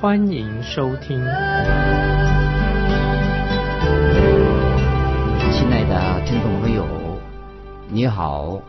[0.00, 1.18] 欢迎收听。
[5.52, 7.20] 亲爱的听众朋友，
[7.90, 8.62] 你好，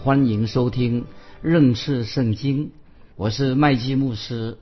[0.00, 1.06] 欢迎收听
[1.42, 2.70] 认识圣经。
[3.16, 4.58] 我是麦基牧师。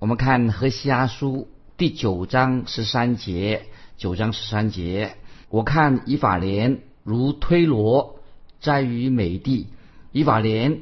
[0.00, 5.14] 我们看何西阿书第九章十三节，九章十三节。
[5.48, 8.16] 我看以法莲如推罗
[8.60, 9.68] 在于美地，
[10.10, 10.80] 以法莲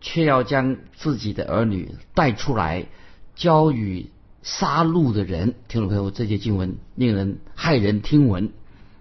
[0.00, 2.86] 却要将自己的儿女带出来，
[3.34, 4.06] 交与
[4.42, 5.54] 杀戮的人。
[5.68, 8.52] 听众朋友，这些经文令人骇人听闻。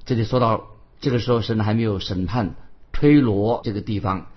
[0.06, 0.68] 这里说到，
[1.00, 2.56] 这个时候神还没有审判
[2.92, 4.28] 推罗这个地方。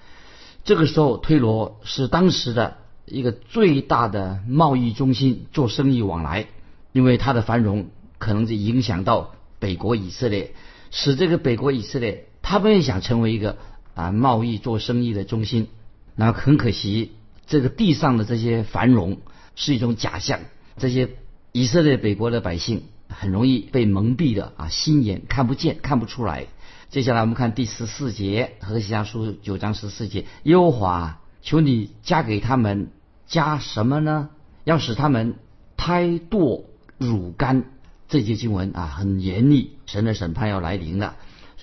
[0.64, 2.78] 这个时候，推罗是当时的。
[3.06, 6.46] 一个最大的贸易中心，做生意往来，
[6.92, 10.54] 因为它的繁荣可能就影响到北国以色列，
[10.90, 13.58] 使这个北国以色列他们也想成为一个
[13.92, 15.68] 啊贸易做生意的中心。
[16.14, 17.12] 那很可惜，
[17.46, 19.18] 这个地上的这些繁荣
[19.54, 20.40] 是一种假象，
[20.76, 21.10] 这些
[21.52, 26.46] 以色列北国的百姓很容易被蒙蔽的啊，心眼看不见，看不出来。
[26.90, 31.20] 接下来我们看第十四节，何西阿书九章十四节，耶和华。
[31.42, 32.88] 求你加给他们
[33.26, 34.30] 加什么呢？
[34.64, 35.34] 要使他们
[35.76, 36.64] 胎堕
[36.96, 37.66] 乳干。
[38.08, 41.16] 这节经文啊，很严厉，神的审判要来临了，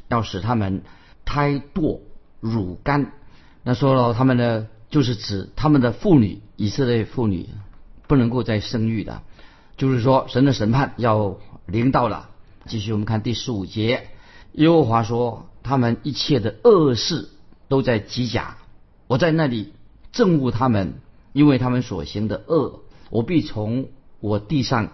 [0.08, 0.84] 要使他们
[1.26, 2.02] 胎堕
[2.40, 3.14] 乳干。
[3.64, 7.50] 那说了，他们呢，就是指他们的妇女，以色列妇女
[8.12, 9.24] 不能够再生育的，
[9.78, 12.30] 就是说，神的审判要临到了。
[12.66, 14.10] 继续，我们看第十五节，
[14.52, 17.30] 耶和华说，他们一切的恶事
[17.70, 18.58] 都在极甲。
[19.08, 19.72] 我在那里
[20.12, 20.96] 憎恶他们，
[21.32, 23.88] 因为他们所行的恶，我必从
[24.20, 24.90] 我地上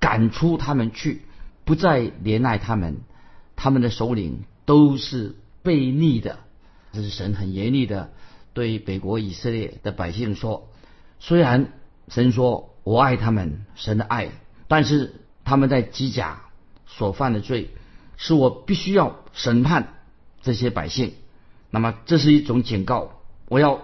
[0.00, 1.22] 赶出他们去，
[1.64, 2.96] 不再怜爱他们。
[3.54, 6.40] 他们的首领都是悖逆的。
[6.92, 8.10] 这是神很严厉的
[8.54, 10.68] 对北国以色列的百姓说：
[11.20, 11.68] 虽然
[12.08, 14.30] 神说我爱他们，神的爱，
[14.68, 16.42] 但是他们在机甲
[16.86, 17.70] 所犯的罪，
[18.16, 19.94] 是我必须要审判
[20.42, 21.14] 这些百姓。
[21.70, 23.12] 那么这是一种警告。
[23.48, 23.80] 我要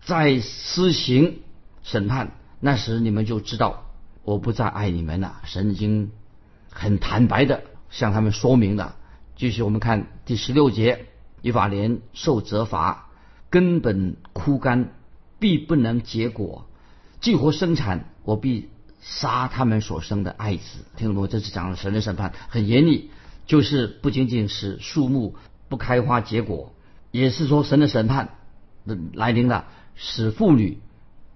[0.00, 1.40] 再施行
[1.82, 3.84] 审判，那时你们就知道
[4.22, 5.40] 我不再爱你们了。
[5.44, 6.12] 神已经
[6.70, 8.96] 很坦白的向他们说明了。
[9.36, 11.06] 继续我们看第十六节：
[11.40, 13.10] 以法莲受责罚，
[13.50, 14.92] 根本枯干，
[15.38, 16.66] 必不能结果；
[17.22, 18.68] 既活生产，我必
[19.00, 20.84] 杀他们所生的爱子。
[20.96, 21.28] 听懂没？
[21.28, 23.10] 这是讲了神的审判，很严厉，
[23.46, 25.36] 就是不仅仅是树木
[25.68, 26.74] 不开花结果，
[27.12, 28.30] 也是说神的审判
[28.86, 28.98] 的。
[29.14, 30.80] 来临了，使妇女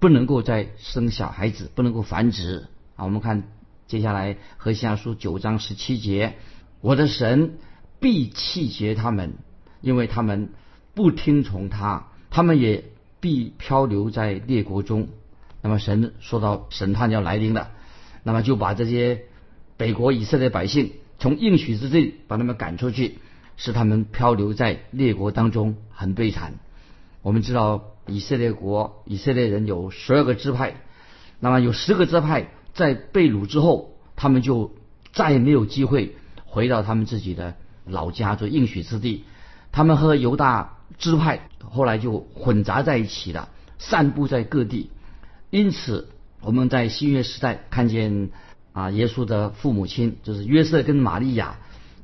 [0.00, 2.66] 不能够再生小孩子，不能够繁殖
[2.96, 3.04] 啊！
[3.04, 3.44] 我们看
[3.86, 6.34] 接下来和下书九章十七节，
[6.80, 7.58] 我的神
[8.00, 9.34] 必弃绝他们，
[9.80, 10.50] 因为他们
[10.94, 12.82] 不听从他，他们也
[13.20, 15.06] 必漂流在列国中。
[15.66, 17.70] 那么神说到审判要来临了，
[18.22, 19.22] 那么就把这些
[19.76, 23.18] 北国以色列百姓从应许之地把他们赶出去，
[23.56, 26.54] 使他们漂流在列国当中，很悲惨。
[27.20, 30.76] 我们知道以色列国以色列人有十二个支派，
[31.40, 34.72] 那么有十个支派在被掳之后，他们就
[35.12, 39.24] 再也没有机会回到他们自己的老家做应许之地。
[39.72, 43.48] 他们和犹大支派后来就混杂在一起了，
[43.80, 44.90] 散布在各地。
[45.56, 46.08] 因此，
[46.42, 48.28] 我们在新约时代看见
[48.74, 51.56] 啊，耶稣的父母亲就是约瑟跟玛利亚，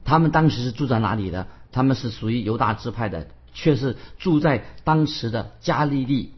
[0.04, 1.48] 他们当时是住在哪里的？
[1.70, 3.26] 他们是属于犹大支派的。
[3.54, 6.32] 却是住在当时的加利利。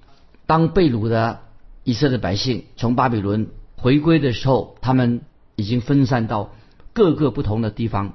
[0.47, 1.43] 当被掳的
[1.85, 3.47] 以色列百姓从巴比伦
[3.77, 5.21] 回归的时候，他们
[5.55, 6.53] 已经分散到
[6.93, 8.15] 各个不同的地方。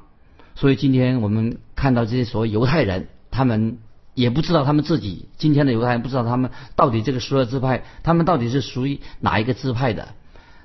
[0.55, 3.77] 所以今天我们看到这些所谓犹太人，他们
[4.19, 10.09] 也不知道他们自己今天的犹太人不知道他们到底这个十二支派，他们到底是属于哪一个支派的。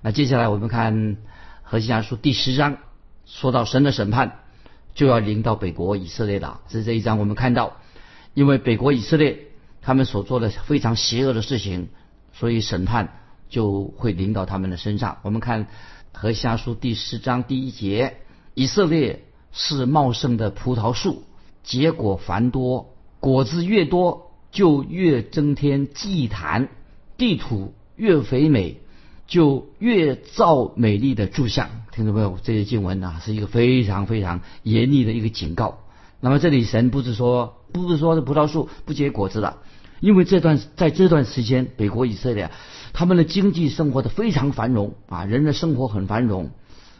[0.02, 1.16] 那接下来我们看
[1.62, 2.78] 何西阿书第十章，
[3.26, 4.40] 说到神的审判
[4.94, 6.62] 就要临到北国以色列了。
[6.68, 7.76] 这这一章我们看到。
[8.34, 9.38] 因为北国以色列
[9.80, 11.86] 他们所做的非常邪恶的事情，
[12.32, 15.18] 所以审判就会临到他们的身上。
[15.22, 15.68] 我们看
[16.12, 18.16] 何西阿书第十章第一节：
[18.54, 19.22] 以色列
[19.52, 21.22] 是茂盛的葡萄树，
[21.62, 22.93] 结果繁多，
[23.24, 26.66] 果子越多就越增添祭坛；
[27.16, 28.82] 地土越肥美，
[29.26, 31.70] 就越造美丽的柱像。
[31.90, 35.78] 听众朋友，这些经文啊，是一个非常非常严厉的一个警告。
[36.20, 39.56] 那么这里神不是说，不是说葡萄树不结果子了，
[40.00, 42.50] 因为这段在这段时间，北国以色列
[42.92, 46.50] 他们的经济生活的非常繁荣啊，人的生活很繁荣。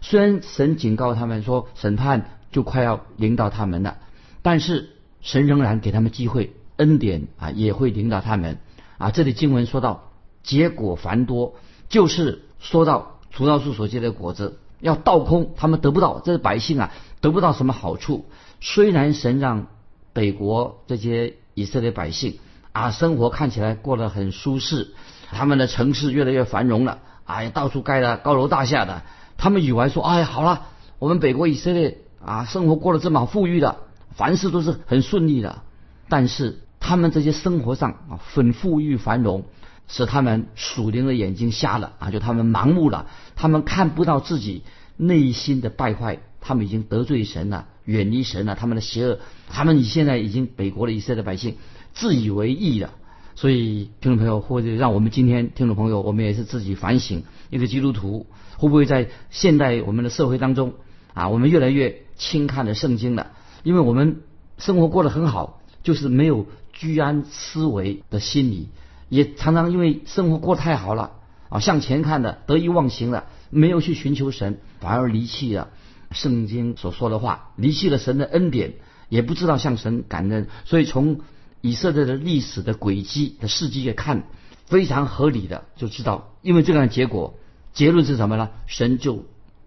[0.01, 3.99] 虽然神警告他们说审判就快要临到他们了，
[4.41, 4.94] 但是
[5.25, 8.59] 神仍然给他们机会，恩典啊也会领导他们
[8.99, 9.11] 啊。
[9.11, 10.11] 这里经文说到
[10.43, 11.55] 结果繁多，
[11.89, 16.93] 就是说到葡萄树所结的果子要倒空，他们得不到，这百姓啊
[17.23, 18.27] 得不到什么好处。
[18.61, 19.67] 虽然神让
[20.13, 22.39] 北国这些以色列百姓
[22.73, 24.93] 啊生活看起来过得很舒适，
[25.31, 29.03] 他们的城市越来越繁荣了，哎，到处盖了高楼大厦的。
[29.39, 30.67] 他们以为说，哎，好了，
[30.99, 33.79] 我们北国以色列啊，生活过得这么富裕的，
[34.15, 35.63] 凡事都是很顺利的。
[36.09, 39.45] 但是他们这些生活上啊，很富裕繁荣，
[39.89, 43.07] 使他们属灵的眼睛瞎了啊，就他们盲目了，
[43.37, 44.63] 他们看不到自己
[44.97, 49.19] 内心的败坏，他们已经得罪神了，远离神了，他们的邪恶，
[49.49, 51.57] 他们现在已经北国的以色列百姓
[51.95, 52.91] 自以为义了。
[53.37, 58.27] 所以，听众朋友，或者让我们今天听众朋友，我们也是自己反省，一个基督徒
[58.59, 60.75] 会不会在现代我们的社会当中
[61.15, 63.33] 啊，我们越来越轻看了圣经了？
[63.65, 64.21] 因为我们
[64.59, 68.69] 生活过得很好，就是没有居安思危的心理，
[69.09, 71.11] 也常常因为生活过得太好了
[71.49, 75.71] 啊，向前看的得意忘形了，没有去寻求神，反而离弃了
[76.13, 78.75] 圣经所说的话，离弃了神的恩典，
[79.09, 81.21] 也不知道向神感恩，所以从。
[81.67, 84.25] 以色列的历史的轨迹的事迹来看，
[84.67, 87.39] 非常合理的就知道，因为这样的结果，
[87.73, 88.51] 结论是什么呢？
[88.67, 89.25] 神就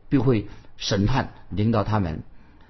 [0.08, 0.48] 必会
[0.78, 2.22] 审判领导他们。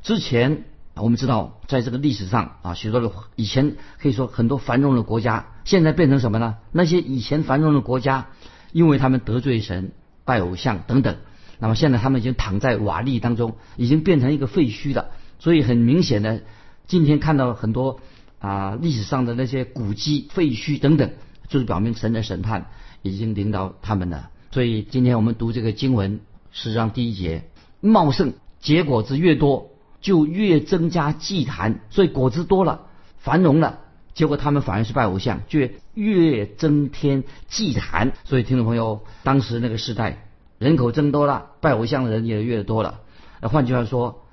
[0.02, 0.64] 之前
[1.02, 6.58] 我们知道，在这个历史上啊，许多的以前可以说很多繁荣的国家，现在变成什么呢？
[6.72, 8.28] 那些以前繁荣的国家，
[8.72, 9.92] 因为他们得罪神、
[10.26, 11.18] 拜偶像等等，
[11.60, 15.12] 那么现在他们已经躺在瓦砾当中，已经变成一个废墟了。
[15.40, 16.42] 所以很明显的，
[16.88, 18.00] 今天看到很多。
[18.40, 21.10] 啊，历史上的那些古迹、废墟等等，
[21.48, 22.68] 就是表明神的审判
[23.02, 24.30] 已经领导他们了。
[24.52, 26.20] 所以今天我们读这个经文，
[26.52, 27.50] 实际上第一节，
[27.82, 29.72] 茂盛结果子越多，
[30.02, 33.80] 就越增加祭坛，所以果子多了，繁荣了，
[34.14, 35.60] 结果他们反而是拜偶像，就
[35.94, 38.14] 越增添祭坛。
[38.24, 40.28] 所以听众朋友，当时那个时代，
[40.60, 43.00] 人口增多了，拜偶像的人也越多了。
[43.42, 44.24] 那换句话说，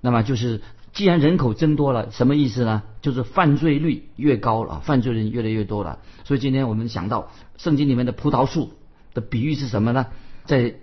[0.00, 0.60] 那么就是。
[0.94, 2.82] 既然人口增多了，什么意思呢？
[3.00, 6.00] 就是犯罪率越高了，犯罪人越来越多了。
[6.24, 8.72] 所以今天我们想到圣经里面的葡萄树
[9.14, 10.08] 的比喻是什么呢？
[10.44, 10.74] 在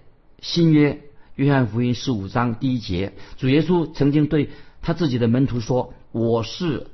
[0.42, 1.00] 新约
[1.40, 4.50] 约翰福音十五章第一节，主耶稣曾经对
[4.82, 6.88] 他自己的门徒说：“我是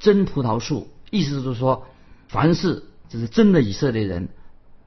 [0.00, 1.86] 真葡萄树。”意思就是说，
[2.26, 4.28] 凡是就是真的以色列人，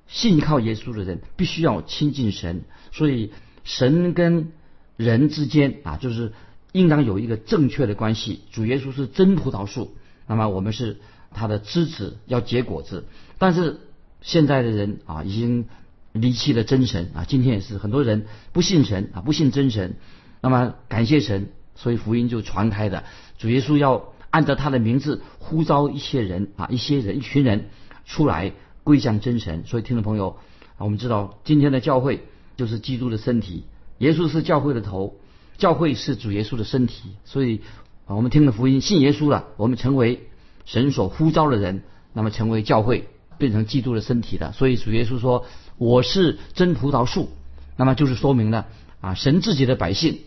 [0.06, 2.64] 信靠耶稣的人，必须要亲近神。
[2.92, 3.32] 所以
[3.64, 4.52] 神跟
[4.98, 6.34] 人之间啊，就是。
[6.74, 8.42] 应当有一个正确的关系。
[8.52, 9.96] 主耶稣是真葡萄树，
[10.28, 10.98] 那么我们是
[11.32, 13.06] 他的枝子，要结果子。
[13.38, 13.80] 但是
[14.20, 15.68] 现在的人啊，已经
[16.16, 17.26] 离弃了真神啊。
[17.28, 19.96] 今天也是很多人不信神啊，不信真神。
[20.42, 23.04] 那么感谢神，所以福音就传开的。
[23.38, 27.70] 主耶稣要按照他的名字呼召一些人啊，一些人，一群人
[28.06, 28.54] 出来
[28.84, 29.64] 归向真神。
[29.66, 30.38] 所以听众朋友
[30.78, 32.24] 啊，我们知道今天的教会
[32.58, 33.66] 就是基督的身体，
[34.00, 35.20] 耶稣是教会的头。
[35.58, 37.62] 教会是主耶稣的身体，所以
[38.06, 40.28] 啊，我们听了福音，信耶稣了，我们成为
[40.66, 43.08] 神所呼召的人，那么成为教会，
[43.38, 44.52] 变成基督的身体的。
[44.52, 45.46] 所以主耶稣说
[45.78, 47.30] ：“我是真葡萄树。”
[47.78, 48.68] 那么就是说明了
[49.02, 50.20] 啊，神自己的百姓，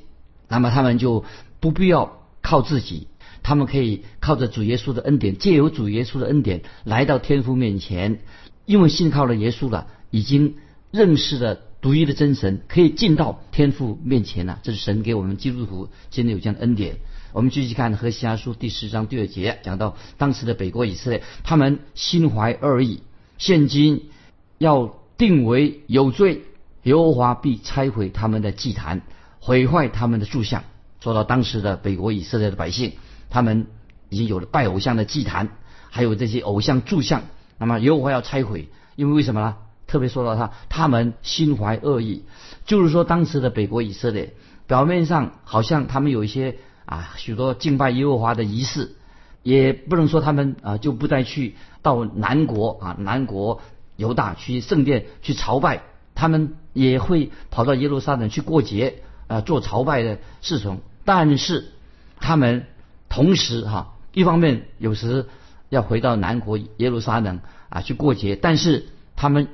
[0.49, 1.25] 那么他们就
[1.61, 3.09] 不必要靠自己，
[3.43, 8.21] 他们可以靠着主耶稣的恩典，借由主耶稣的恩典来到天父面前，
[8.67, 10.55] 因为信靠了耶稣了，已经
[10.91, 11.61] 认识了。
[11.81, 16.97] 独一的真神可以进到天父面前了，这是神给我们基督徒今天有这样的恩典。
[17.33, 23.03] 我们继续看《何西阿书》第十章第二节，讲到当时的北国以色列，他们心怀恶意，
[23.37, 24.09] 现今
[24.57, 26.45] 要定为有罪，
[26.85, 29.03] 耶和华必拆毁他们的祭坛，
[29.41, 30.65] 毁坏他们的柱像。
[31.01, 32.95] 说到当时的北国以色列的百姓，
[33.29, 33.67] 他们
[34.09, 35.51] 已经有了拜偶像的祭坛，
[35.91, 37.25] 还有这些偶像柱像，
[37.59, 39.57] 那么耶和华要拆毁，因为为什么呢？
[39.87, 42.25] 特别说到他，他们心怀恶意，
[42.65, 44.35] 就是说当时的北国以色列，
[44.67, 46.57] 表面上好像他们有一些
[46.89, 48.97] 啊许多敬拜耶和华的仪式，
[49.43, 53.61] 也不能说他们啊就不再去到南国啊南国
[53.97, 55.83] 犹大去圣殿去朝拜，
[56.15, 61.73] 他们也会跑到耶路撒冷去过节啊做朝拜的事从，但是
[62.19, 62.65] 他们
[63.09, 65.27] 同时哈一方面有时
[65.69, 69.49] 要回到南国耶路撒冷啊去过节，但是他们。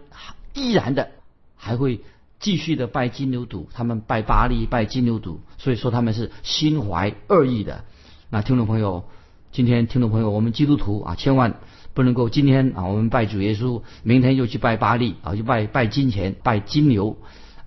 [0.57, 1.09] 依然的
[1.57, 2.01] 还会
[2.41, 7.85] 继续的拜金牛犊，他们拜巴利、拜金牛犊，所以说他们是心怀恶意的。
[8.31, 9.05] 那听众朋友，
[9.53, 11.61] 今天听众朋友，我们基督徒啊，千万
[11.95, 17.17] 不能够今天啊，我们拜主耶稣，明天又去拜巴利啊，就拜拜金钱、拜金牛、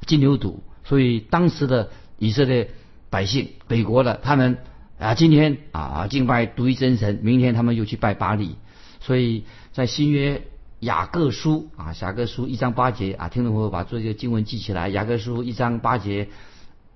[0.05, 0.55] 金牛犊。
[0.83, 2.71] 所以当时的以色列
[3.09, 4.57] 百姓、北国的他们
[4.99, 8.55] 啊，今天啊敬拜独一真神，明天他们又去拜巴利。
[8.99, 10.41] 所以在新约
[10.79, 14.89] 雅各书啊，雅各书一章八节啊，听众朋友把这些经文记起来。
[14.89, 16.29] 雅各书一章八节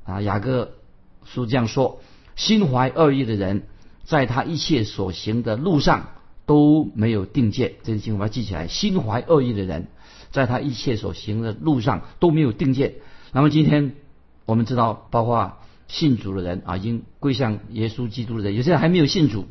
[0.04, 0.74] 啊，雅各
[1.26, 2.00] 书这样说。
[2.36, 3.64] 心怀恶意的人，
[4.04, 6.10] 在他一切所行的路上
[6.46, 7.74] 都没有定见。
[7.84, 8.68] 这些经文要记起来。
[8.68, 9.88] 心怀恶意的人，
[10.30, 12.94] 在他一切所行的路上都没有定见。
[13.32, 13.96] 那么今天
[14.46, 15.58] 我们知道，包括
[15.88, 19.48] 信主的人啊，已经归向耶稣基督的人，有些人还没有信主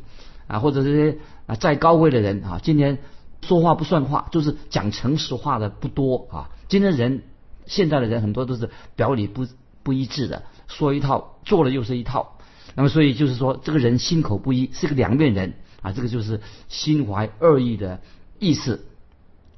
[0.47, 2.99] 啊，或者这些啊在高位的人啊，今天
[3.43, 6.51] 说话不算话，就是讲诚实话的不多啊。
[6.69, 7.23] 今天人
[7.67, 9.47] 现在的人很多都是表里不
[9.83, 12.37] 不一致的，说一套做了又是一套。
[12.77, 15.91] 那么，所以就是说，这个人心口不一，是个两面人啊。
[15.91, 18.01] 这个就是心怀恶意的
[18.39, 18.87] 意思。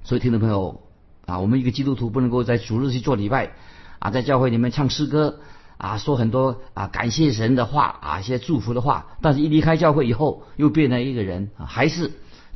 [0.03, 0.81] 所以，听众朋友
[1.27, 3.53] 啊，我们一个基督徒不能够在主日去做礼拜
[3.99, 5.41] 啊，在教会里面唱诗歌
[5.77, 9.09] 啊，说很多啊感谢神的话啊，一些祝福的话。
[9.21, 12.13] 但是，一离开教会以后，又变成一个人啊，还是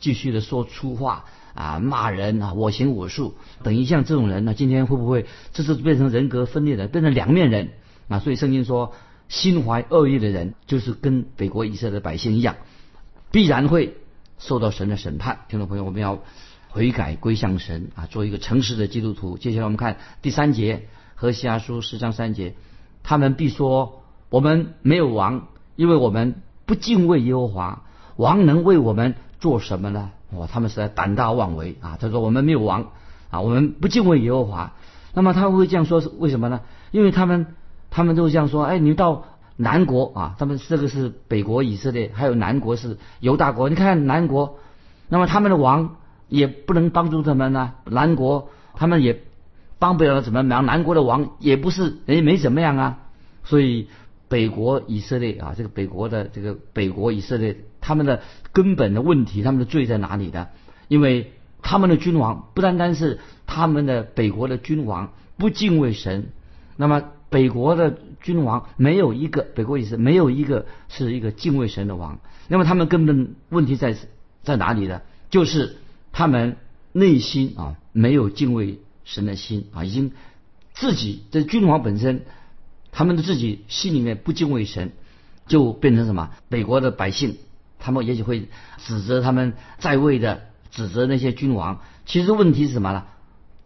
[0.07, 3.35] 继续的说粗话啊，骂人啊，我行我素
[3.65, 7.71] 等于像这种人呢，今天会不会这是变成人格分裂的，变成两面人
[8.07, 8.21] 啊？
[8.21, 8.93] 所以，圣经说。
[9.29, 12.55] 心怀恶意的人，就是跟北国以色列百姓一样，
[13.33, 13.97] 必然会
[14.39, 15.41] 受到神的审判。
[15.49, 16.21] 听众朋友，我们要
[16.69, 19.37] 悔改归向神啊，做一个诚实的基督徒。
[19.37, 20.87] 接下来我们看第三节
[21.17, 22.55] 和西阿书十章三节，
[23.03, 27.83] 他们必说：我们没有王，因为我们不敬畏耶和华。
[28.15, 30.11] 王能为我们做什么呢？
[30.33, 31.97] 哇，他们是在胆大妄为啊！
[32.01, 32.87] 他说我们没有王
[33.31, 34.73] 啊，我们不敬畏耶和华。
[35.15, 36.61] 那么他会这样说是为什么呢？
[36.91, 37.47] 因为他们。
[37.89, 39.25] 他们都这样说，哎，你到
[39.57, 43.71] 南国啊，他们这个是北国以色列，还有南国是犹大国。
[43.71, 44.59] 你看南国，
[45.09, 45.97] 那么他们的王
[46.29, 47.73] 也不能帮助他们呢。
[47.87, 49.23] 南国他们也
[49.79, 52.99] 帮不了怎么忙，南国的王也不是人家没怎么样啊。
[53.45, 53.89] 所以
[54.29, 60.49] 北国以色列啊，这个北国的这个北国以色列，他们的根本的问题，他们的罪在哪里呢？
[60.89, 66.33] 因为他们的君王不单单是他们的北国的君王不敬畏神，
[66.77, 67.05] 那么。
[67.29, 72.21] 北国的君王没有一个，北国也是没有一个是一个敬畏神的王。
[72.47, 73.97] 那么他们根本问题在
[74.45, 75.03] 在哪里呢？
[75.29, 75.77] 就是
[76.13, 76.57] 他们
[76.93, 80.13] 内心啊没有敬畏神的心啊，已经
[80.73, 82.23] 自己这君王本身，
[82.93, 84.93] 他们的自己心里面不敬畏神，
[85.49, 86.31] 就变成什么？
[86.49, 87.37] 北国的百姓，
[87.87, 88.49] 他们也许会
[88.85, 91.81] 指责他们在位的，指责那些君王。
[92.05, 93.05] 其实问题是什么呢？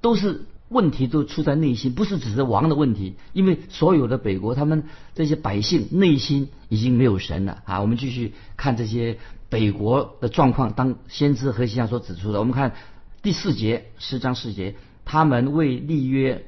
[0.02, 0.44] 都是。
[0.70, 4.84] 问题都出在内心，不是指责王的问题，因为所有的北国他们
[5.16, 7.80] 这些百姓内心已经没有神了啊！
[7.80, 12.76] 我们继续看这些北国的状况，当先知何西亚所指出的，我们看
[13.20, 16.46] 第四节十章四节，他们为立约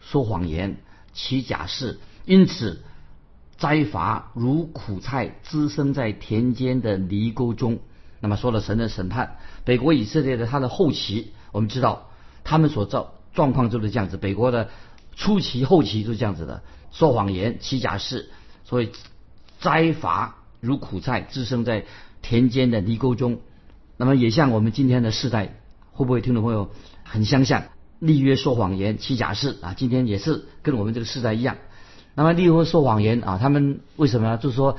[0.00, 0.78] 说谎言，
[1.12, 2.82] 起假誓，因此
[3.60, 7.78] 灾罚如苦菜滋生在田间的泥沟中。
[8.18, 12.08] 那么说了神的审判，北国以色列的他的后期，我们知道
[12.42, 13.14] 他们所造。
[13.32, 14.70] 状况就是这样子，北国的
[15.14, 18.28] 初期、后期就是这样子的，说谎言、欺假誓，
[18.64, 18.90] 所以
[19.60, 21.84] 灾罚如苦菜滋生在
[22.22, 23.38] 田间的泥沟中。
[23.96, 25.54] 那么也像我们今天的世代，
[25.92, 26.70] 会不会听众朋友
[27.04, 27.64] 很相像？
[28.00, 31.58] 立约说谎言、欺假誓啊，今天也是跟我们这个世代一样。
[32.14, 34.36] 那么例如说谎言啊，他们为什么呢？
[34.36, 34.78] 就是说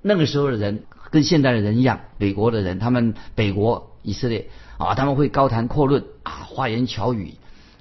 [0.00, 4.48] 那个时候的人跟现代的人一样，北国的人，他们北国以色列
[4.78, 7.34] 啊，他们会高谈阔论啊，花言巧语。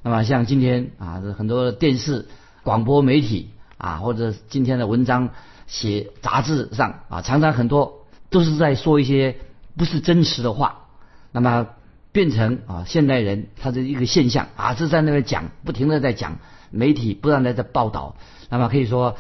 [0.04, 2.28] 那么像今天啊，很多电视、
[2.64, 5.30] 广播媒体啊，或者今天的文章
[5.68, 9.38] 写杂志上啊，常常很多都是在说一些
[9.78, 10.88] 不是真实的话。
[11.32, 11.68] 那么
[12.12, 16.40] 变成啊，现代人他的一个现象啊，是在那边讲，不停的在讲，
[16.70, 18.16] 媒体不断的在报道。
[18.50, 19.16] 那么可以说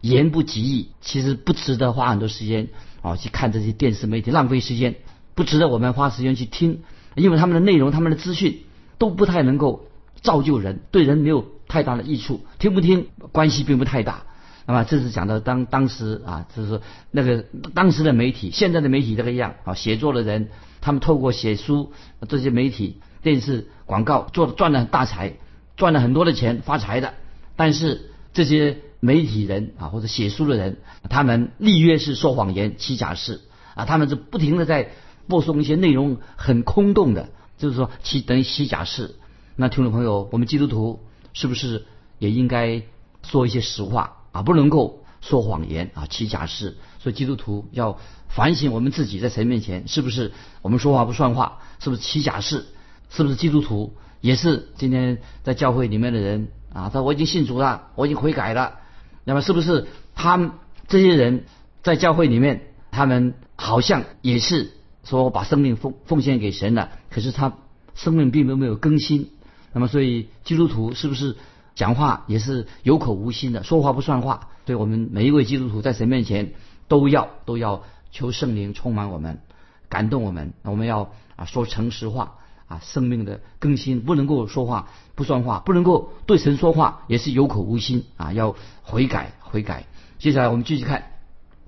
[0.00, 2.68] 言不及义，其实不值得花很多时间
[3.02, 4.96] 啊去看这些电视媒体，浪费时间，
[5.34, 6.82] 不值得我们花时间去听，
[7.14, 8.62] 因为他们的内容、他们的资讯
[8.98, 9.86] 都不太能够。
[10.22, 14.24] 造就人对人没有太大的益处，听不听关系并不太大。
[14.66, 16.80] 那么这是讲到当当时啊，就是
[17.12, 17.44] 那个
[17.74, 20.48] 当时的媒体，现在的媒体这个样啊，写作的人
[20.80, 21.92] 他们透过写书
[22.28, 25.34] 这些媒体、电视广告做赚了大财，
[25.76, 27.14] 赚了很多的钱发财的。
[27.54, 33.40] 但是这些媒体人啊或者写书的人，他们立约是说谎言、欺假誓
[33.74, 34.90] 啊，他们是不停的在
[35.28, 39.14] 播送一些内容很空洞的，就是说欺等于欺假誓。
[39.54, 41.00] 那听众朋友，我们基督徒
[41.32, 41.86] 是不是
[42.18, 42.82] 也应该
[43.22, 44.42] 说一些实话啊？
[44.42, 46.76] 不能够说谎言啊，欺假事。
[46.98, 52.66] 所以基督徒要反省我们自己，在神面前是不是我们说话不算话，是不是欺假事，
[53.10, 56.90] 是不是基督徒也是今天在教会里面的人啊？
[56.92, 58.80] 他我已经信主了，我已经悔改了，
[59.24, 60.50] 那么是不是他们
[60.88, 61.44] 这些人
[61.82, 64.72] 在教会里面，他们好像也是
[65.04, 67.56] 说把生命奉奉献给神了，可是他
[67.94, 69.30] 生命并没有没有更新。
[69.72, 71.36] 那么，所以基督徒是不是
[71.76, 74.48] 讲话也是有口无心的，说话不算话？
[74.64, 76.54] 对我们每一位基督徒在神面前
[76.88, 79.40] 都要都要求圣灵充满我们，
[79.88, 80.54] 感动我们。
[80.62, 89.84] 我们要啊说诚实话啊，生命的更新不能够说话不算话，不能够对神说话也是有口无心啊，要悔改悔改。
[90.18, 91.12] 接下来我们继续看，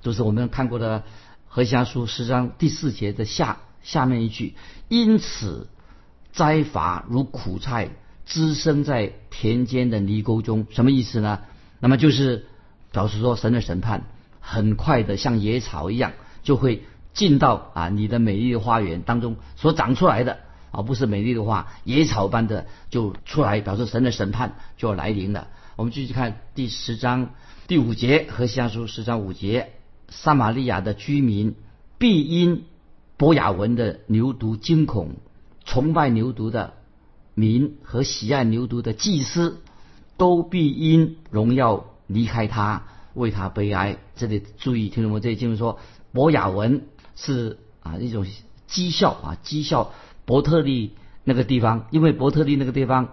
[0.01, 1.05] 就是我们看过的
[1.47, 4.55] 何西阿书十章第四节的下下面一句，
[4.89, 5.69] 因此。
[6.31, 7.89] 灾伐如苦菜
[8.29, 11.41] 滋生在田间的泥沟中，什么意思呢？
[11.81, 12.45] 那么就是
[12.93, 14.05] 表示说，神的审判
[14.41, 16.83] 很快的像野草一样，就会
[17.15, 25.49] 进到啊你的美丽的花园当中所长出来的，而不是美丽的花，野草般的就出来，表示神的审判就要来临了。
[25.77, 27.31] 我们继续看第十章
[27.67, 29.71] 第五节和下书十章五节，
[30.11, 31.55] 撒玛利亚的居民
[31.97, 32.65] 必因
[33.17, 35.17] 博雅文的牛犊惊恐。
[35.65, 36.75] 崇拜牛犊的
[37.39, 39.61] 民和喜爱牛犊的祭司，
[40.17, 42.83] 都必因荣耀离开他，
[43.15, 43.99] 为他悲哀。
[44.17, 45.21] 这里注意，听懂吗？
[45.21, 45.79] 这里经文说，
[46.11, 46.83] 博雅文
[47.15, 48.27] 是啊一种
[48.69, 49.93] 讥笑啊讥笑
[50.25, 53.11] 伯特利那个地方，因为伯特利那个地方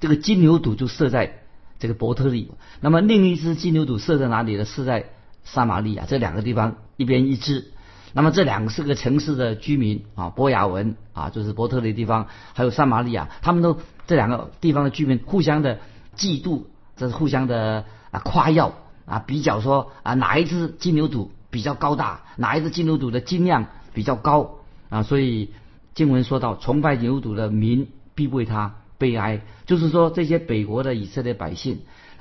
[0.00, 1.42] 这个金牛犊就设在
[1.78, 4.64] 这个伯特利，那么另一只金牛犊设在哪里呢？
[4.64, 5.10] 设在
[5.44, 7.72] 撒玛利亚这两个地方一边一只。
[8.16, 15.80] 那么这两个是个城市的居民啊，波雅文啊，就是伯特利地方，还有撒玛利亚，他们都这两个地方的居民互相的
[16.16, 16.62] 嫉妒，
[16.96, 18.72] 这是互相的啊夸耀
[19.04, 25.50] 啊，比较说啊哪一只金牛犊比较高大，哪一只金牛犊的斤量比较高啊，所以
[25.94, 31.80] 经文说到崇拜牛犊的民必为他悲哀，就是说这些北国的以色列百姓，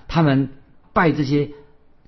[0.09, 0.49] 他们
[0.91, 1.51] 拜这些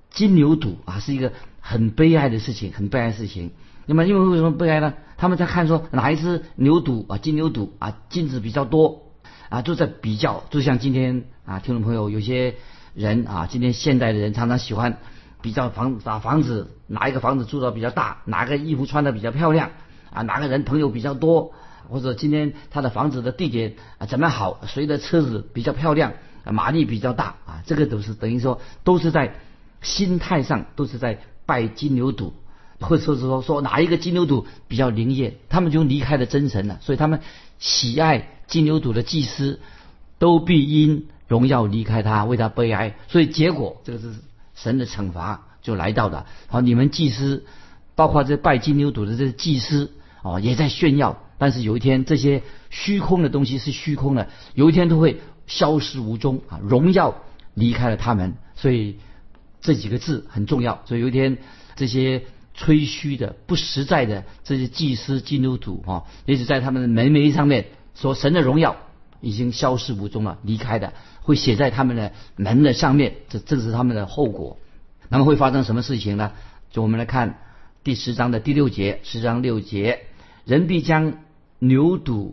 [0.10, 1.32] 金牛犊啊，是一个
[1.62, 3.52] 很悲哀的事情，很悲哀的事情。
[3.88, 4.94] 那么，因为为什么悲哀呢？
[5.16, 9.14] 他们在看说哪一只牛犊啊，金牛犊啊，金子比较多
[9.50, 10.44] 啊，就在比较。
[10.50, 12.56] 就像今天啊，听众朋友，有些
[12.94, 14.98] 人啊，今天现代的人常常喜欢
[15.42, 19.72] 比较房啊房子，哪一个房子住的比较大，哪个衣服穿的比较漂亮
[20.12, 21.54] 啊，哪个人朋友比较多，
[21.90, 26.12] 或者今天他的房子的地点啊怎么好，谁的车子比较漂亮，
[26.44, 29.34] 马力比较大啊，这个都是等于说都是在
[29.82, 32.34] 心态上都是在拜金牛犊。
[32.80, 36.78] 或者说是说说哪一个金牛犊比较灵验，他们就离开了真神了。
[36.82, 37.22] 所以他们
[37.58, 39.60] 喜爱金牛犊的祭司，
[40.20, 42.96] 都必因荣耀离开他，为他悲哀。
[43.08, 44.14] 所以结果这个是
[44.54, 46.28] 神的惩罚就来到了。
[46.46, 47.46] 好，你们祭司，
[47.96, 51.20] 包括这拜金牛犊的这些祭司哦，也在炫耀。
[51.40, 56.60] 但是有一天，这些虚空的东西是虚空的，有一天都会消失无踪啊！
[56.62, 57.24] 荣耀
[57.56, 58.36] 离开了他们。
[58.56, 58.98] 所以
[59.62, 60.84] 这几个字很重要。
[60.86, 61.40] 所以有一天
[61.76, 62.22] 这些。
[62.58, 68.76] 吹嘘的不实在的这些祭司基督徒啊，也许在他们的门楣上面说神的荣耀
[69.22, 74.58] 已经消失无踪了，离开的会写在他们的门的上面，这正是他们的后果。
[75.08, 76.34] 那么会发生什么事情呢？
[76.72, 77.40] 就我们来看
[77.84, 80.02] 第十章的第六节，十章六节，
[80.44, 81.20] 人必将
[81.60, 82.32] 牛犊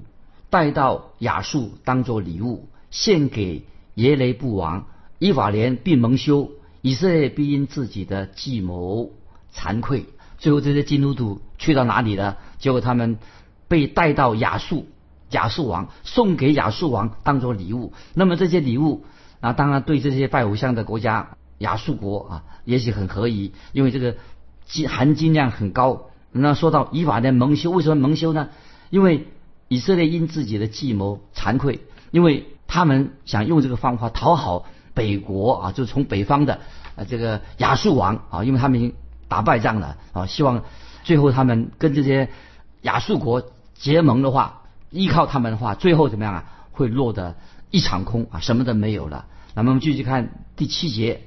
[0.51, 4.87] 带到雅述当作礼物献给耶雷布王，
[5.19, 9.11] 伊法莲必蒙羞，以色列必因自己的计谋
[9.55, 10.07] 惭愧。
[10.45, 12.37] 最后这些基督徒去到哪里了？
[12.59, 13.17] 结果他们
[13.67, 14.87] 被带到亚述，
[15.31, 17.95] 亚述王送给亚述王当做礼物。
[18.13, 19.07] 那么这些礼物
[19.41, 24.17] 啊，当然对这些拜偶像的国家亚述国啊，也许很合宜，因为这个
[24.67, 26.11] 金含金量很高。
[26.31, 28.51] 那说到以法的蒙羞，为什么蒙羞呢？
[28.91, 29.29] 因为
[29.69, 31.81] 以色列因自己的计谋惭愧，
[32.11, 36.61] 因为他们想用这个方法讨好北国啊，就从北方的
[36.97, 38.93] 啊这个亚述王啊，因为他们。
[39.29, 40.27] 打败仗了啊！
[40.27, 40.63] 希望
[41.03, 42.29] 最后他们跟这些
[42.83, 43.43] 亚述国
[43.75, 46.45] 结盟的话，依靠他们的话，最后怎么样啊？
[46.73, 47.37] 会落得
[47.71, 49.27] 一场空啊，什么都没有了。
[49.55, 51.23] 那么我们继续看第七节，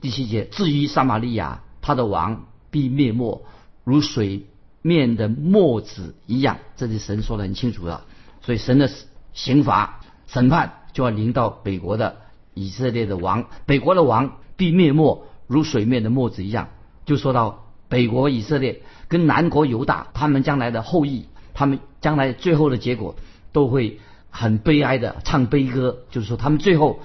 [0.00, 3.42] 第七节，至于撒玛利亚，他的王必灭没，
[3.84, 4.46] 如水
[4.80, 6.58] 面的墨子一样。
[6.76, 8.04] 这里神说的很清楚了，
[8.42, 8.90] 所以神的
[9.32, 12.16] 刑罚审判就要临到北国的
[12.54, 16.68] 以色列的王，北国的王必灭没，如水面的墨子一样。
[17.04, 23.14] 就说到北国以色列跟南国犹大，他们将来的后裔，他们将来最后的结果
[23.52, 27.00] 都会很悲哀的唱悲歌，就是说他们最后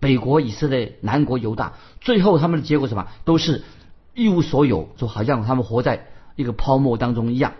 [0.00, 3.06] 北国以色列、南国犹大，最后他们的结果什么？
[3.24, 3.64] 都是
[4.14, 7.52] 一无所有，就好像他们活在一个泡沫当中一样。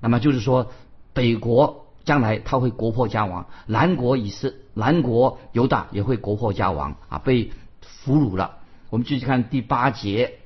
[0.00, 0.72] 那么就是说，
[1.12, 8.56] 北国将来他会国破家亡，南国以色南国犹大也会国破家亡啊，被俘虏了。
[8.88, 10.39] 我们继续看第八节，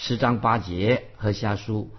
[0.00, 1.90] 十章八节和下书，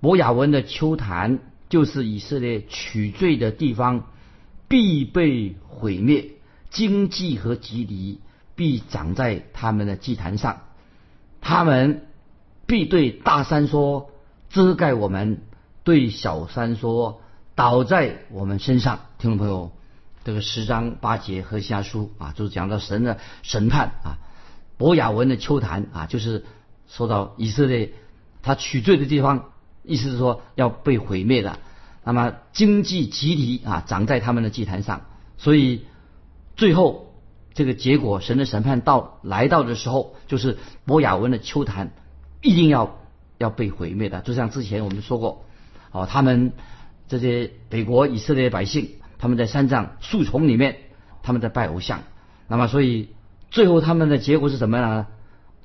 [0.00, 4.06] 摩亚文的秋坛就是以色列取罪的地方，
[4.68, 6.30] 必被毁灭。
[6.70, 8.20] 经济和吉离
[8.54, 10.62] 必长在他们的祭坛上，
[11.42, 12.06] 他们
[12.64, 14.10] 必对大山说
[14.48, 15.42] ：“遮盖我们。”
[15.84, 17.20] 对小山说
[17.54, 19.72] ：“倒在我们身上。”听众朋友，
[20.24, 24.16] 这个十章八节和下书啊，就是讲到神的审判啊。
[24.78, 26.44] 博雅文的秋坛啊，就是
[26.88, 27.92] 说到以色列
[28.42, 29.50] 他取罪的地方，
[29.82, 31.58] 意思是说要被毁灭的。
[32.04, 35.02] 那么经济集体啊，长在他们的祭坛上，
[35.36, 35.84] 所以。
[36.58, 37.12] 最后，
[37.52, 41.92] 这个结果，神的审判到来到的时候，就是摩亚文的秋坛
[42.40, 42.98] 一定要
[43.36, 44.22] 要被毁灭的。
[44.22, 45.44] 就像之前我们说过，
[45.92, 46.54] 哦，他们
[47.08, 50.78] 这些北国以色列百姓，他们在山上树丛里面，
[51.22, 52.04] 他们在拜偶像。
[52.48, 53.10] 那么，所以
[53.50, 55.06] 最后他们的结果是什么样呢？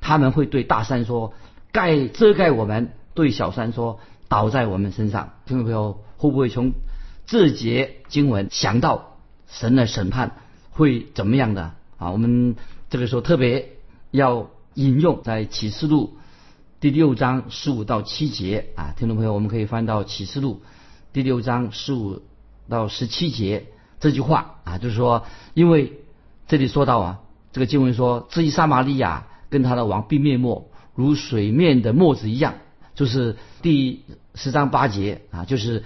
[0.02, 1.34] 他们会对大山说
[1.72, 6.74] ：“盖遮盖我们。”对小山说：“倒在我们身上。”听众朋友，会不会从
[7.26, 10.32] 这节经文想到神的审判？
[10.72, 12.12] 会怎么样的啊？
[12.12, 12.56] 我们
[12.90, 13.74] 这个时候特别
[14.10, 16.18] 要引用在启示录
[16.80, 20.62] 第六章十五到七节啊，听众朋友，我们可以翻到启示录
[21.12, 22.22] 第六章十五
[22.70, 23.68] 到十七节
[24.00, 26.00] 这句话啊，就是说，因为
[26.48, 27.20] 这里说到啊，
[27.52, 32.56] 这个经文说，至于撒玛利亚跟他的王必灭没，如水面的沫子一样，
[32.96, 34.02] 就是第
[34.34, 35.84] 十章八节啊，就是。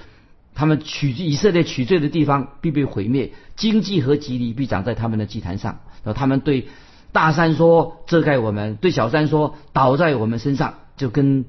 [0.58, 5.82] 他们取以色列取罪的地方必被毁灭，经济和吉利必长在他们的祭坛上。
[6.01, 6.69] 然后他们对
[7.12, 11.43] 大山说：“遮盖我们。”对小山说：“倒在我们身上。”就跟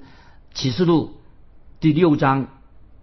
[0.55, 1.21] 启示录
[1.79, 2.49] 第六章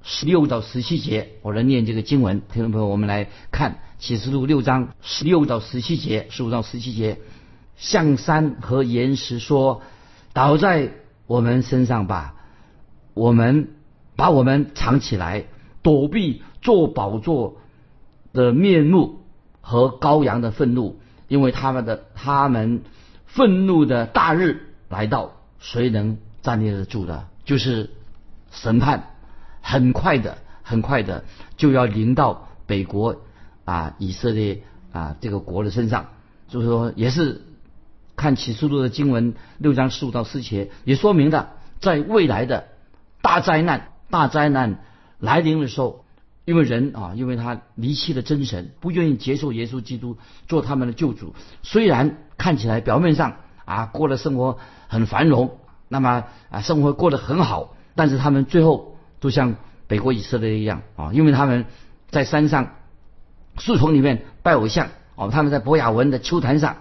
[0.03, 2.41] 十六到十七节，我来念这个经文。
[2.51, 7.19] 听众朋友，我们来看启示录六章十六到十七节，十五到十七节，
[7.75, 9.81] 向山和岩石说
[10.33, 10.91] ：“倒在
[11.27, 12.35] 我们身上吧，
[13.13, 13.69] 我们
[14.15, 15.45] 把我们藏起来。”
[15.83, 17.57] 躲避做宝座
[18.31, 19.19] 的面目
[19.59, 22.83] 和羔羊的愤怒，因为他们的他们
[23.25, 27.27] 愤怒的大日来到，谁能站立得住的？
[27.43, 27.89] 就是
[28.49, 29.09] 审判，
[29.61, 31.25] 很快的，很快的
[31.57, 33.17] 就要临到北国
[33.65, 36.05] 啊，以色列啊这个国的身上。
[36.47, 37.41] 就是说，也是
[38.15, 42.67] 看启示录的经文六章十五到四节，也说明了在未来的
[43.21, 44.79] 大灾难，大灾难。
[45.19, 46.03] 来临的时候，
[46.43, 51.33] 因为人啊，因为他离弃了真神，不愿意接受耶稣基督做他们的救主。
[51.61, 54.57] 虽然看起来表面上啊过的生活
[54.89, 59.55] 很繁荣，那么啊生活过得很好，但是他们最后都像
[59.87, 61.65] 北国以色列一样啊，因为他们
[62.09, 62.75] 在山上
[63.57, 66.79] 树丛里面拜偶像哦，他们在博雅文的秋坛上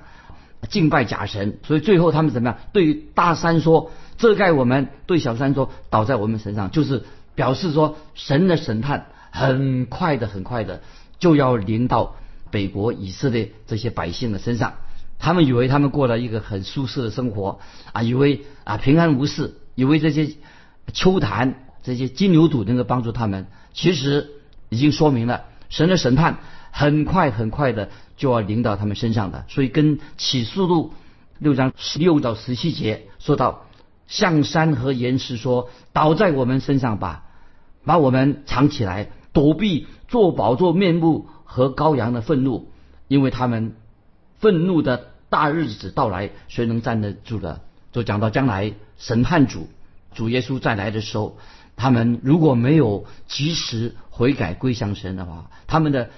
[0.68, 2.59] 敬拜假神，所以最后他们怎么样？
[2.72, 7.03] 对于大山说遮盖我们，对小山说倒在我们身上，就是。
[7.35, 10.83] 表示说，神的审判很快的、很快的
[11.18, 12.16] 就要临到
[12.51, 14.75] 北国以色列这些百姓的身上。
[15.18, 17.61] 他们以为他们过了一个很舒适的生活
[17.92, 20.35] 啊，以为啊平安无事，以为这些
[20.92, 23.46] 秋坛、这些金牛犊能够帮助他们。
[23.72, 24.29] 其实
[24.68, 26.40] 已经说明了，神的审判
[26.72, 29.44] 很快、很快的就要临到他们身上的。
[29.48, 30.92] 所以，跟启示录
[31.38, 33.66] 六章十六到十七节说到。
[34.08, 37.24] 向山和岩石说：“倒在我们身上吧，
[37.87, 42.68] 把我们藏起来，躲避做宝座面目和羔羊的愤怒，
[43.08, 43.74] 因为他们
[44.38, 49.68] 愤怒的大日子到来，谁能站得住的？”就讲到将来审判主
[50.14, 51.38] 主耶稣再来的时候，
[51.76, 56.11] 他们如果没有及时悔改归向神的话，他们的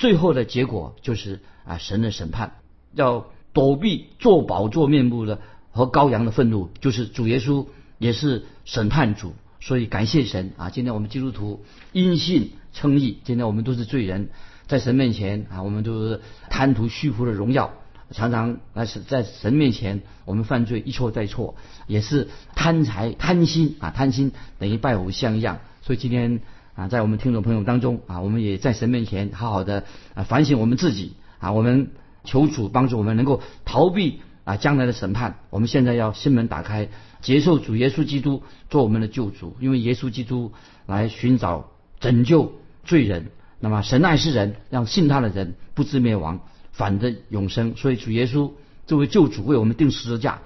[0.00, 2.54] 最后的结果就是啊神的审判，
[2.92, 5.38] 要躲避做宝座面目的。
[5.72, 7.64] 和羔羊的愤怒，就是主耶稣
[7.96, 10.68] 也是审判主，所以感谢神啊！
[10.68, 14.30] 今天我们基督徒因信称义，今天我们都是罪人，
[14.66, 17.72] 在神面前啊，我们都是贪图虚浮的荣耀，
[18.10, 21.54] 常常那是在神面前我们犯罪一错再错，
[21.86, 25.60] 也是贪财贪心啊，贪心等于拜偶像一样。
[25.82, 26.40] 所以今天
[26.74, 31.90] 啊，在我们听众朋友当中啊，我们也在神面前好好的啊反省我们自己啊，我们
[32.24, 34.20] 求主帮助我们能够逃避。
[34.42, 36.88] 啊，将来的审判，我们现在要心门打开，
[37.20, 40.52] 接受主耶稣基督做我们的救主，因为耶稣基督
[40.86, 41.68] 来寻找
[42.00, 43.30] 拯救罪人。
[43.60, 46.40] 那么神爱世人，让信他的人不知灭亡，
[46.72, 47.76] 反得永生。
[47.76, 48.50] 所以主耶稣
[48.86, 50.40] 作为救主为我们定十字架，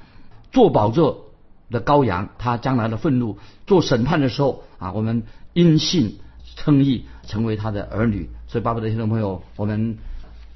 [0.51, 1.31] 做宝座
[1.71, 5.23] 的羔羊，他将来的愤怒做审判的时候啊，我们
[5.55, 6.19] 因信
[6.57, 8.29] 称义，成为他的儿女。
[8.47, 9.97] 所以，巴不得听众朋友，我们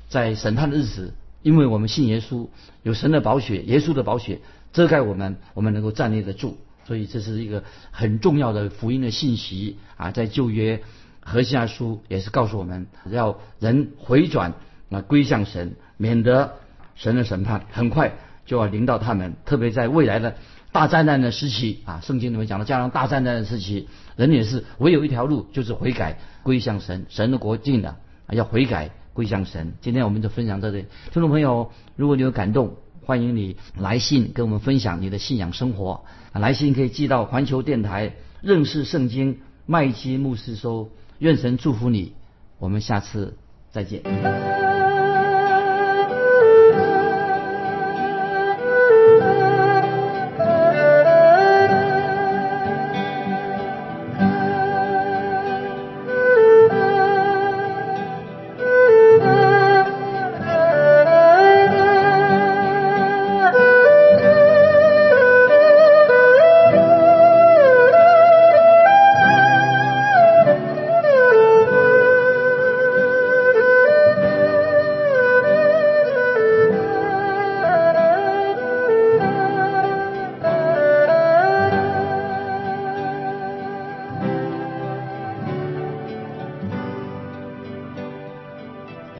[0.08, 2.48] 在审判的日子，因为我们信耶稣，
[2.82, 4.40] 有神的宝血，耶稣的宝血
[4.72, 6.58] 遮盖我们，我们能够站立得住。
[6.86, 10.82] 所以，这是一个很重要的福音的信息啊，在旧约
[11.20, 14.54] 何西阿书也是告诉我们要人回转
[14.90, 16.54] 啊，归向神，免得
[16.94, 18.14] 神的审判很快
[18.46, 19.34] 就要临到他们。
[19.44, 20.36] 特别在未来的
[20.72, 26.18] 大灾难的时期啊，圣经里面讲的加上大灾难的时期，人也是唯有一条路，就是悔改。
[26.44, 27.98] 归向神，神的国近了，
[28.30, 29.74] 要悔改归向神。
[29.82, 36.40] 今天我们就分享到这里，听众朋友，如果你有感动，欢迎你来信跟我们分享你的信仰生活啊。
[36.40, 40.88] 来信可以寄到环球电台认识圣经麦基牧师收。
[41.18, 42.14] 愿神祝福你，
[42.58, 43.36] 我们下次
[43.70, 44.67] 再见。